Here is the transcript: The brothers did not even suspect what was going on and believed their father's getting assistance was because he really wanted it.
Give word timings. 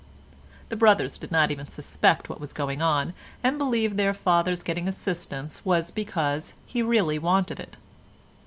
The 0.69 0.75
brothers 0.75 1.19
did 1.19 1.31
not 1.31 1.51
even 1.51 1.67
suspect 1.67 2.27
what 2.27 2.39
was 2.39 2.53
going 2.53 2.81
on 2.81 3.13
and 3.43 3.59
believed 3.59 3.97
their 3.97 4.15
father's 4.15 4.63
getting 4.63 4.87
assistance 4.87 5.63
was 5.63 5.91
because 5.91 6.53
he 6.65 6.81
really 6.81 7.19
wanted 7.19 7.59
it. 7.59 7.77